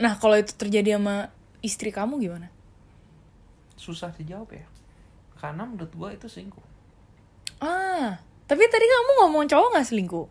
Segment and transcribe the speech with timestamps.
[0.00, 1.28] Nah, kalau itu terjadi sama
[1.60, 2.48] istri kamu gimana?
[3.74, 4.68] susah dijawab ya
[5.34, 6.60] karena menurut gua itu selingkuh
[7.58, 10.26] Ah, tapi tadi kamu ngomong cowok nggak selingkuh?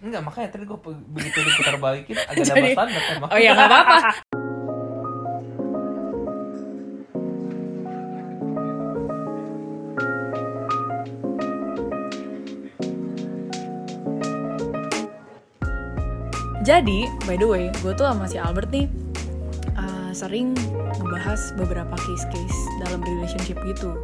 [0.00, 3.68] enggak makanya tadi gua pe- begitu diputar balikin agak Jadi- standar emang Oh ya nggak
[3.68, 3.96] apa-apa.
[16.60, 18.84] Jadi, by the way, gue tuh sama si Albert nih
[19.80, 20.52] uh, sering
[21.00, 23.96] ngebahas beberapa case-case dalam relationship gitu.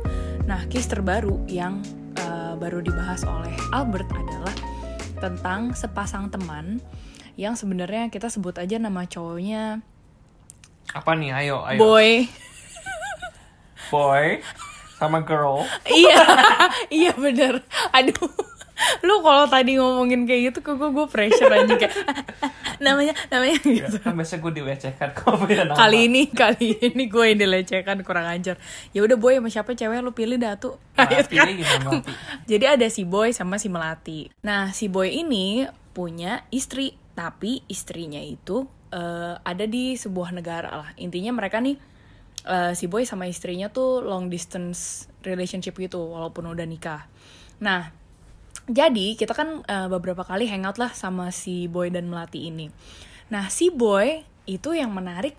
[0.49, 1.85] Nah, case terbaru yang
[2.17, 4.55] uh, baru dibahas oleh Albert adalah
[5.21, 6.81] tentang sepasang teman
[7.37, 9.85] yang sebenarnya kita sebut aja nama cowoknya
[10.97, 12.11] apa nih ayo ayo Boy.
[13.93, 14.41] boy
[14.97, 16.21] sama girl iya,
[17.05, 17.61] iya bener.
[17.93, 18.33] Aduh,
[19.01, 21.95] lu kalau tadi ngomongin kayak gitu, kok gue gue pressure aja kayak
[22.77, 23.97] namanya namanya Ya, gitu.
[24.05, 25.17] kan biasa gue dilecehkan
[25.73, 28.61] Kali ini, kali ini gue yang dilecehkan kurang ajar.
[28.93, 30.77] Ya udah boy sama siapa cewek lu pilih dah tuh.
[30.97, 32.05] Nah, pilih gimana?
[32.45, 34.29] Jadi ada si boy sama si melati.
[34.45, 35.65] Nah si boy ini
[35.97, 40.89] punya istri, tapi istrinya itu eh, ada di sebuah negara lah.
[41.01, 41.81] Intinya mereka nih
[42.45, 47.09] eh, si boy sama istrinya tuh long distance relationship gitu, walaupun udah nikah.
[47.65, 47.89] Nah
[48.67, 52.67] jadi kita kan eh, beberapa kali hangout lah sama si boy dan melati ini.
[53.31, 55.39] Nah si boy itu yang menarik,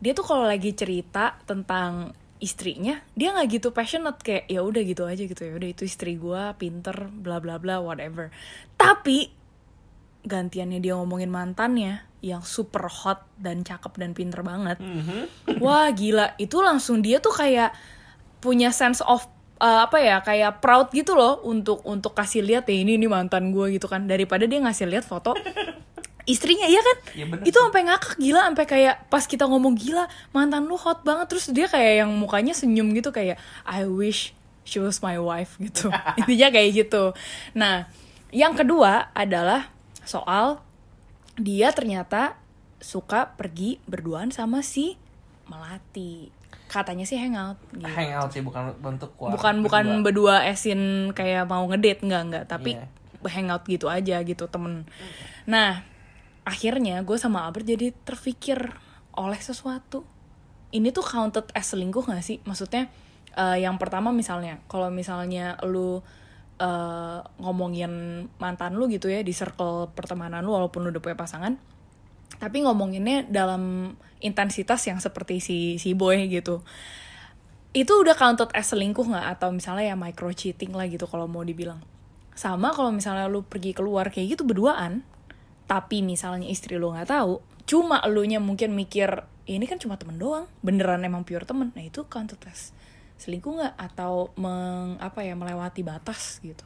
[0.00, 5.08] dia tuh kalau lagi cerita tentang istrinya, dia nggak gitu passionate kayak ya udah gitu
[5.08, 8.28] aja gitu ya udah itu istri gua pinter bla bla bla whatever.
[8.76, 9.32] Tapi
[10.26, 14.76] gantiannya dia ngomongin mantannya yang super hot dan cakep dan pinter banget.
[15.62, 17.72] Wah gila, itu langsung dia tuh kayak
[18.44, 19.24] punya sense of
[19.60, 23.52] uh, apa ya kayak proud gitu loh untuk untuk kasih lihat ya ini ini mantan
[23.52, 24.04] gue gitu kan.
[24.04, 25.36] Daripada dia ngasih lihat foto
[26.32, 26.96] istrinya iya kan?
[27.14, 27.44] Iya bener.
[27.46, 28.40] itu sampai ngakak gila.
[28.52, 31.26] Sampai kayak pas kita ngomong gila mantan lu hot banget.
[31.30, 35.88] Terus dia kayak yang mukanya senyum gitu kayak I wish she was my wife gitu.
[36.20, 37.14] Intinya kayak gitu.
[37.56, 37.88] Nah
[38.34, 39.70] yang kedua adalah
[40.02, 40.60] soal
[41.36, 42.40] dia ternyata
[42.80, 44.96] suka pergi berduaan sama si
[45.46, 46.28] melati
[46.76, 47.88] katanya sih hangout gitu.
[47.88, 52.76] hangout sih bukan bentuk kuat bukan bukan berdua esin kayak mau ngedate nggak nggak tapi
[52.76, 52.84] Iya.
[53.32, 54.84] hangout gitu aja gitu temen.
[55.50, 55.82] Nah
[56.46, 58.70] akhirnya gue sama Albert jadi terfikir
[59.18, 60.06] oleh sesuatu.
[60.70, 62.38] Ini tuh counted as selingkuh gak sih?
[62.46, 62.86] Maksudnya
[63.34, 65.98] eh, yang pertama misalnya kalau misalnya lu
[66.62, 71.58] eh, ngomongin mantan lu gitu ya di circle pertemanan lu walaupun lu udah punya pasangan
[72.36, 76.64] tapi ngomonginnya dalam intensitas yang seperti si si boy gitu.
[77.76, 79.26] Itu udah counted as selingkuh nggak?
[79.36, 81.80] Atau misalnya ya micro cheating lah gitu kalau mau dibilang.
[82.36, 85.04] Sama kalau misalnya lu pergi keluar kayak gitu berduaan
[85.66, 90.46] tapi misalnya istri lu nggak tahu cuma elunya mungkin mikir ini kan cuma temen doang
[90.62, 91.74] beneran emang pure temen.
[91.74, 92.72] Nah itu counted as
[93.16, 93.74] selingkuh nggak?
[93.76, 96.64] Atau meng apa ya melewati batas gitu.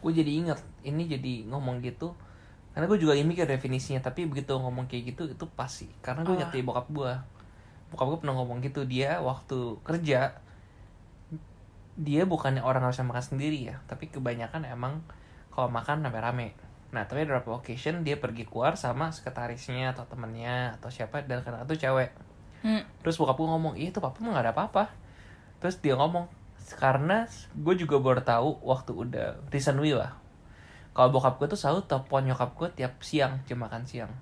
[0.00, 2.16] Gue jadi inget ini jadi ngomong gitu
[2.70, 6.54] karena gue juga mikir definisinya tapi begitu ngomong kayak gitu itu pasti karena gue inget
[6.54, 7.12] di bokap gue
[7.90, 10.38] bokap gue pernah ngomong gitu dia waktu kerja
[12.00, 15.02] dia bukannya orang harus makan sendiri ya tapi kebanyakan emang
[15.50, 16.54] kalau makan rame-rame
[16.90, 21.46] nah tapi ada beberapa occasion dia pergi keluar sama sekretarisnya atau temennya atau siapa dan
[21.46, 22.10] karena itu cewek.
[22.60, 22.84] Hmm.
[23.00, 24.84] terus bokap gue ngomong iya tuh papa mah gak ada apa-apa.
[25.64, 26.28] Terus dia ngomong
[26.76, 27.24] karena
[27.56, 30.18] gue juga baru tahu waktu udah recently lah
[30.90, 34.12] kalau bokap gue tuh selalu telepon nyokap gue tiap siang jam makan siang.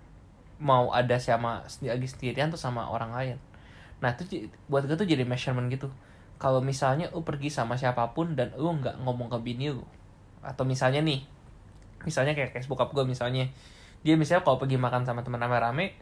[0.58, 3.36] Mau ada sama lagi sendirian tuh sama orang lain.
[4.02, 5.88] Nah itu buat gue tuh jadi measurement gitu.
[6.38, 9.82] Kalau misalnya lu pergi sama siapa pun dan lu nggak ngomong ke bini lu
[10.38, 11.26] atau misalnya nih
[12.06, 13.50] misalnya kayak kayak bokap gue misalnya
[14.06, 15.98] dia misalnya kalau pergi makan sama teman rame-rame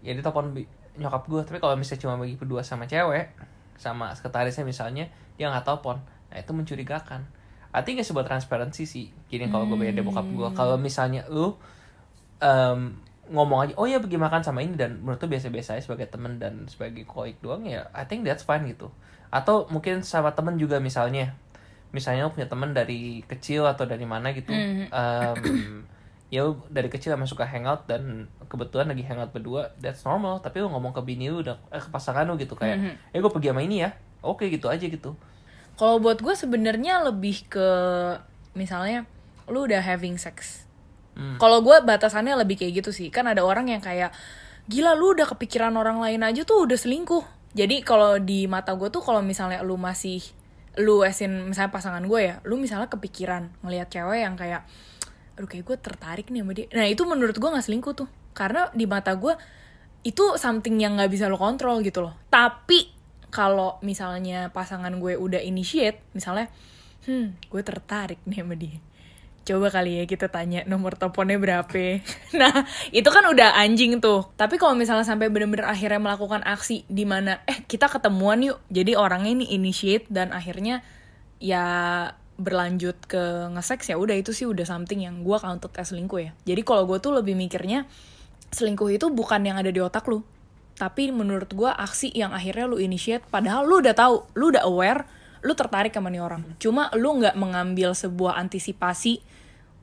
[0.00, 0.56] ya dia telepon
[0.96, 3.28] nyokap gue tapi kalau misalnya cuma bagi berdua sama cewek
[3.76, 5.98] sama sekretarisnya misalnya dia nggak telepon.
[6.30, 7.26] Nah itu mencurigakan
[7.74, 9.10] artinya sebuah transparansi sih.
[9.26, 11.58] Jadi kalau gue bayar bokap gue kalau misalnya lu
[12.38, 16.06] em, ngomong aja oh ya pergi makan sama ini dan menurut tuh biasa-biasa aja sebagai
[16.06, 18.92] temen dan sebagai koik doang ya I think that's fine gitu.
[19.28, 21.34] Atau mungkin sama temen juga misalnya.
[21.90, 24.90] Misalnya lu punya temen dari kecil atau dari mana gitu Mhm.
[24.90, 25.42] em,
[26.28, 30.38] ya lu dari kecil emang suka hangout dan kebetulan lagi hangout berdua that's normal.
[30.38, 32.92] Tapi lu ngomong ke bini lu udah eh, ke pasangan lu gitu kayak Mhm.
[33.10, 33.90] eh gue pergi sama ini ya.
[34.22, 35.18] Oke gitu aja gitu
[35.74, 37.68] Kalau buat gue sebenarnya lebih ke
[38.54, 39.06] misalnya
[39.50, 40.64] lu udah having sex.
[41.14, 41.38] Hmm.
[41.38, 43.10] Kalau gue batasannya lebih kayak gitu sih.
[43.10, 44.14] Kan ada orang yang kayak
[44.70, 47.24] gila lu udah kepikiran orang lain aja tuh udah selingkuh.
[47.54, 50.22] Jadi kalau di mata gue tuh kalau misalnya lu masih
[50.74, 54.66] lu esin misalnya pasangan gue ya, lu misalnya kepikiran ngelihat cewek yang kayak
[55.38, 56.66] aduh kayak gue tertarik nih sama dia.
[56.74, 58.10] Nah, itu menurut gue nggak selingkuh tuh.
[58.34, 59.38] Karena di mata gue
[60.04, 62.92] itu something yang nggak bisa lo kontrol gitu loh tapi
[63.34, 66.46] kalau misalnya pasangan gue udah initiate misalnya
[67.10, 68.78] hmm gue tertarik nih sama dia.
[69.44, 72.00] Coba kali ya kita tanya nomor teleponnya berapa.
[72.40, 72.64] Nah
[72.94, 74.30] itu kan udah anjing tuh.
[74.38, 78.62] Tapi kalau misalnya sampai bener-bener akhirnya melakukan aksi di mana eh kita ketemuan yuk.
[78.72, 80.80] Jadi orangnya ini initiate dan akhirnya
[81.42, 81.66] ya
[82.34, 86.30] berlanjut ke nge-sex ya udah itu sih udah something yang gue counted as selingkuh ya.
[86.48, 87.84] Jadi kalau gue tuh lebih mikirnya
[88.48, 90.24] selingkuh itu bukan yang ada di otak lu
[90.74, 95.06] tapi menurut gue aksi yang akhirnya lu initiate padahal lu udah tahu lu udah aware
[95.44, 96.40] lu tertarik sama nih orang.
[96.56, 99.20] Cuma lu nggak mengambil sebuah antisipasi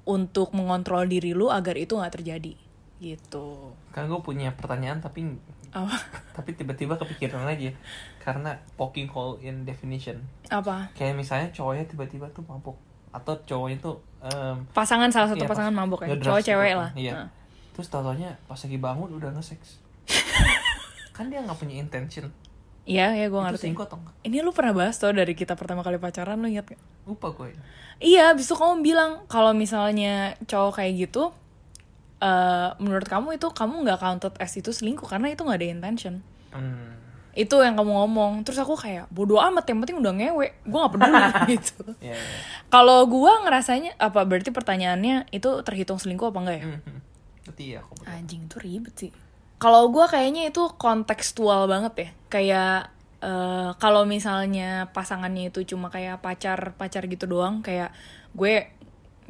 [0.03, 2.57] untuk mengontrol diri lu agar itu nggak terjadi.
[2.97, 3.47] Gitu.
[3.93, 5.29] Kan gue punya pertanyaan tapi
[5.71, 5.93] apa?
[6.37, 7.71] tapi tiba-tiba kepikiran aja
[8.19, 10.17] karena poking hole in definition.
[10.49, 10.89] Apa?
[10.97, 12.75] Kayak misalnya cowoknya tiba-tiba tuh mabuk.
[13.13, 16.17] Atau cowoknya tuh em, pasangan salah satu Iya, pasangan pas- mabuk ya.
[16.17, 16.49] cowok gitu.
[16.57, 16.89] cewek lah.
[16.97, 17.13] Iya.
[17.15, 17.29] Nah.
[17.71, 19.79] terus tau-taunya pas lagi bangun udah nge-sex
[21.11, 22.31] kan dia nggak punya intention
[22.83, 25.53] iya iya gue itu ngerti selingkuh atau enggak ini lu pernah bahas tau dari kita
[25.53, 26.81] pertama kali pacaran lu ingat gak?
[27.05, 27.53] lupa gue
[28.01, 31.29] Iya, abis itu kamu bilang kalau misalnya cowok kayak gitu,
[32.17, 36.25] eh menurut kamu itu kamu nggak counted as itu selingkuh karena itu nggak ada intention.
[36.49, 36.97] hmm.
[37.37, 38.41] Itu yang kamu ngomong.
[38.41, 40.47] Terus aku kayak bodoh amat, yang penting udah ngewe.
[40.65, 41.21] Gue nggak peduli
[41.55, 41.83] gitu.
[42.01, 42.19] ya, ya.
[42.73, 46.65] Kalau gue ngerasanya apa berarti pertanyaannya itu terhitung selingkuh apa enggak ya?
[46.73, 46.99] Hmm.
[47.45, 47.93] Berarti ya aku.
[48.09, 49.13] Anjing tuh ribet sih.
[49.61, 52.09] Kalau gue kayaknya itu kontekstual banget ya.
[52.33, 52.77] Kayak
[53.21, 57.93] eh, kalau misalnya pasangannya itu cuma kayak pacar pacar gitu doang, kayak
[58.33, 58.73] gue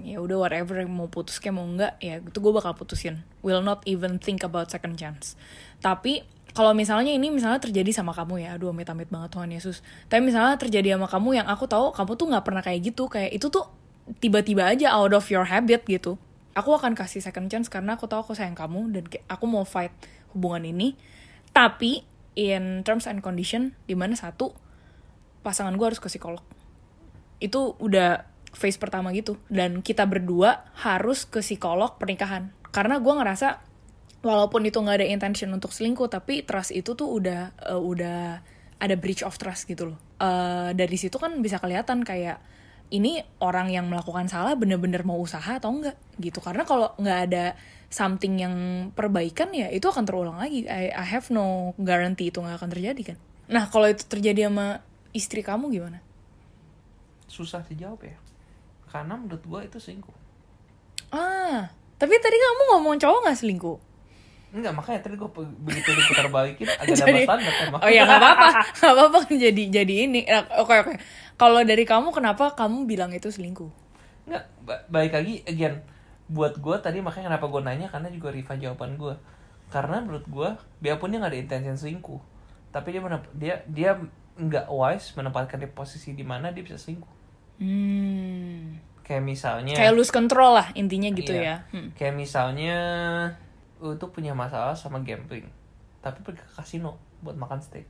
[0.01, 3.28] ya udah whatever mau putus kayak mau enggak ya itu gue bakal putusin.
[3.44, 5.36] Will not even think about second chance.
[5.83, 9.80] Tapi kalau misalnya ini misalnya terjadi sama kamu ya, aduh amit-amit banget Tuhan Yesus.
[10.12, 13.31] Tapi misalnya terjadi sama kamu yang aku tahu kamu tuh nggak pernah kayak gitu, kayak
[13.31, 13.72] itu tuh
[14.19, 16.19] tiba-tiba aja out of your habit gitu.
[16.51, 19.95] Aku akan kasih second chance karena aku tahu aku sayang kamu dan aku mau fight
[20.33, 20.95] hubungan ini.
[21.51, 22.04] Tapi
[22.39, 24.56] in terms and condition di mana satu
[25.44, 26.44] pasangan gue harus ke psikolog.
[27.42, 33.63] Itu udah phase pertama gitu dan kita berdua harus ke psikolog pernikahan karena gue ngerasa
[34.28, 38.44] walaupun itu nggak ada intention untuk selingkuh tapi trust itu tuh udah eh, udah
[38.75, 42.38] ada breach of trust gitu loh Eh, dari situ kan bisa kelihatan kayak
[42.94, 47.57] ini orang yang melakukan salah bener-bener mau usaha atau enggak gitu karena kalau nggak ada
[47.92, 48.56] something yang
[48.92, 50.64] perbaikan ya itu akan terulang lagi.
[50.66, 53.18] I, I have no guarantee itu nggak akan terjadi kan?
[53.48, 54.80] Nah kalau itu terjadi sama
[55.12, 56.00] istri kamu gimana?
[57.28, 58.18] Susah dijawab ya.
[58.88, 60.16] Karena menurut gue itu selingkuh.
[61.12, 63.78] Ah tapi tadi kamu ngomong cowok nggak selingkuh?
[64.52, 65.30] Enggak makanya tadi gue
[65.62, 68.48] begitu diputar balikin agak Jadi- standar emang Oh ya nggak apa-apa,
[68.80, 70.22] nggak apa-apa kan jadi jadi ini.
[70.26, 70.94] Nah, Oke oke.
[71.36, 73.72] Kalau dari kamu kenapa kamu bilang itu selingkuh?
[74.28, 75.80] Nggak, ba- balik lagi again
[76.31, 79.13] buat gue tadi makanya kenapa gue nanya karena juga Riva jawaban gue
[79.68, 80.50] karena menurut gue
[80.80, 82.22] biarpun dia nggak ada intention selingkuh
[82.69, 84.00] tapi dia menep- dia dia
[84.33, 87.19] nggak wise menempatkan di posisi di mana dia bisa selingkuh
[87.62, 88.81] Hmm.
[89.01, 91.44] kayak misalnya Kayak lose control lah intinya gitu Iya.
[91.44, 91.56] ya.
[91.69, 91.94] Hmm.
[91.94, 92.75] kayak misalnya
[93.78, 95.45] lu tuh punya masalah sama gambling
[96.00, 97.86] tapi pergi ke kasino buat makan steak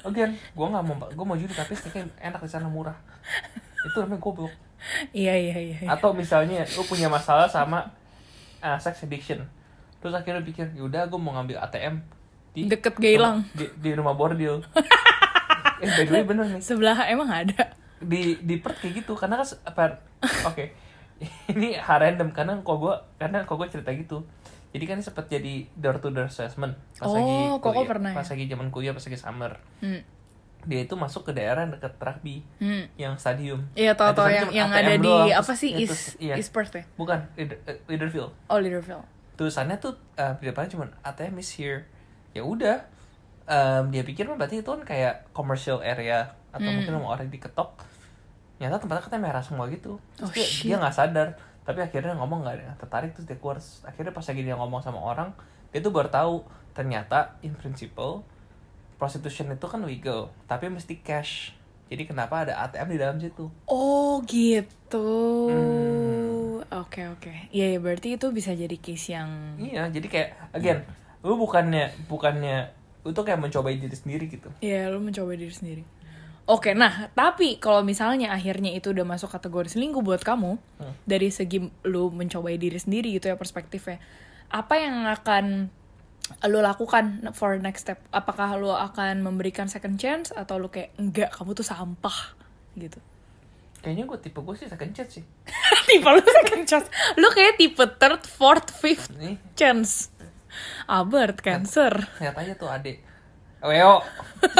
[0.00, 2.96] Again, gue nggak mau gue mau judi tapi steaknya enak di sana murah
[3.80, 4.52] itu namanya goblok
[5.12, 5.76] Iya iya iya.
[5.84, 5.88] iya.
[5.92, 7.92] atau misalnya lu punya masalah sama
[8.64, 9.44] uh, sex addiction
[10.00, 12.00] terus akhirnya lu pikir yaudah gue mau ngambil ATM
[12.56, 13.44] di Deket Geylang.
[13.52, 14.64] di, di rumah bordil
[15.84, 17.76] eh by the way bener nih Sebelah emang ada.
[18.00, 20.00] di di Perth kayak gitu karena kan apa
[20.48, 20.64] oke
[21.52, 24.24] ini hal random karena kok gue karena kok gue cerita gitu
[24.70, 28.16] jadi kan sempat jadi door to door assessment pas Oh, lagi kuliah, pernah ya?
[28.16, 30.00] pas lagi zaman kuliah pas lagi summer Hmm.
[30.62, 32.84] dia itu masuk ke daerah dekat rugby Hmm.
[32.94, 35.88] yang stadium Iya tau tau Nah, yang yang ATM ada di doang, apa sih East
[35.88, 36.34] terus- iya.
[36.34, 36.84] East Perth ya?
[36.94, 39.02] bukan Leader- eh, Leaderville Oh Leaderville.
[39.34, 41.88] tulisannya tuh uh, di depannya cuma ATM is here
[42.30, 42.84] ya udah
[43.42, 46.78] Em, dia pikir mah berarti itu kan kayak commercial area atau Hmm.
[46.78, 47.82] mungkin sama orang diketok
[48.56, 50.64] nyata tempatnya katanya merah semua gitu terus Oh, dia shit.
[50.64, 51.28] dia nggak sadar
[51.62, 54.98] tapi akhirnya ngomong nggak ada tertarik terus dia keluar akhirnya pas lagi dia ngomong sama
[54.98, 55.30] orang
[55.70, 56.34] dia tuh baru tahu
[56.72, 58.24] ternyata in principle
[58.96, 61.54] prostitution itu kan legal tapi mesti cash
[61.90, 65.08] jadi kenapa ada ATM di dalam situ Oh gitu.
[65.50, 66.62] Hmm.
[66.70, 67.50] Oke oke.
[67.50, 69.58] Iya ya berarti itu bisa jadi case yang.
[69.58, 70.86] iya jadi kayak again
[71.20, 72.70] lu bukannya bukannya
[73.02, 75.82] lu tuh kayak mencobai diri sendiri gitu Iya, lu mencoba diri sendiri.
[76.44, 80.94] Oke, nah, tapi kalau misalnya akhirnya itu udah masuk kategori selingkuh buat kamu, Hmm.
[81.04, 84.02] dari segi lu mencobai diri sendiri gitu ya perspektifnya,
[84.50, 85.70] apa yang akan
[86.46, 87.98] lu lakukan for next step?
[88.10, 92.34] Apakah lu akan memberikan second chance atau lu kayak enggak, kamu tuh sampah
[92.74, 92.98] gitu?
[93.80, 95.24] Kayaknya gue tipe gue sih second chance sih.
[95.88, 96.86] tipe lu second chance.
[97.14, 100.10] Lu kayak tipe third, fourth, fifth Nih, chance.
[100.90, 102.98] Albert cancer lihat aja tuh adik
[103.62, 104.02] Weo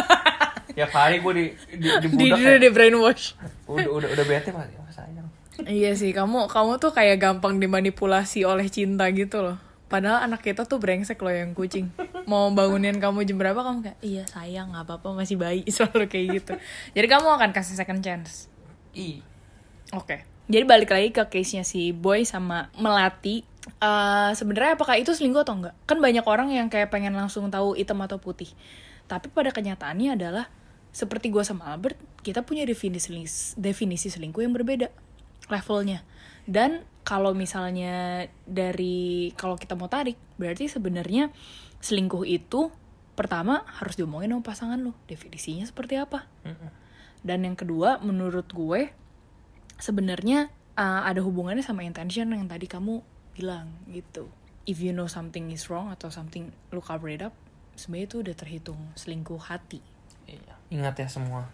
[0.74, 1.46] tiap hari gue di
[1.76, 3.34] di, di di budak di, di brainwash.
[3.66, 5.28] Udah udah udah bete pak oh, sayang.
[5.66, 9.58] Iya sih kamu kamu tuh kayak gampang dimanipulasi oleh cinta gitu loh.
[9.90, 11.90] Padahal anak kita tuh brengsek loh yang kucing.
[12.30, 16.26] Mau bangunin kamu jam berapa kamu kayak iya sayang nggak apa-apa masih bayi selalu kayak
[16.38, 16.52] gitu.
[16.94, 18.46] Jadi kamu akan kasih second chance?
[18.94, 19.18] I.
[19.90, 20.22] Oke.
[20.50, 23.46] Jadi balik lagi ke case-nya si Boy sama Melati.
[23.60, 25.76] Eh sebenarnya apakah itu selingkuh atau enggak?
[25.84, 28.48] Kan banyak orang yang kayak pengen langsung tahu hitam atau putih.
[29.04, 30.48] Tapi pada kenyataannya adalah
[30.90, 33.12] seperti gue sama Albert, kita punya definisi
[33.60, 34.88] definisi selingkuh yang berbeda
[35.52, 36.02] levelnya.
[36.48, 41.28] Dan kalau misalnya dari kalau kita mau tarik, berarti sebenarnya
[41.84, 42.72] selingkuh itu
[43.12, 44.96] pertama harus diomongin sama pasangan lo.
[45.04, 46.24] Definisinya seperti apa?
[47.20, 48.88] Dan yang kedua, menurut gue
[49.76, 50.48] sebenarnya
[50.80, 54.30] uh, ada hubungannya sama intention yang tadi kamu bilang gitu.
[54.68, 57.34] If you know something is wrong atau something lu cover it up,
[57.74, 59.80] sebenarnya itu udah terhitung selingkuh hati.
[60.30, 60.54] Iya.
[60.70, 61.50] ingat ya semua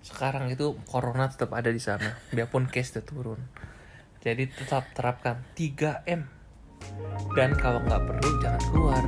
[0.00, 3.40] sekarang itu corona tetap ada di sana biarpun case udah turun
[4.24, 6.24] jadi tetap terapkan 3M
[7.36, 9.02] dan kalau nggak perlu jangan keluar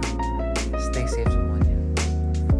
[0.77, 1.77] stay safe semuanya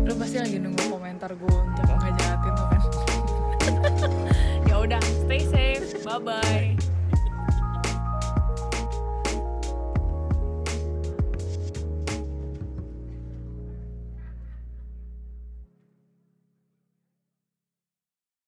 [0.07, 2.83] Lu pasti lagi nunggu komentar gue untuk ngejahatin lu kan.
[4.71, 5.99] ya udah, stay safe.
[6.07, 6.66] Bye bye.